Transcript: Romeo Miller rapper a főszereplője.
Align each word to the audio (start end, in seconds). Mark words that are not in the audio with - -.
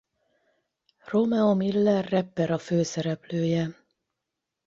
Romeo 1.11 1.53
Miller 1.55 2.09
rapper 2.11 2.51
a 2.51 2.57
főszereplője. 2.57 3.85